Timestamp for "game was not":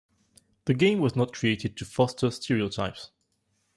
0.73-1.31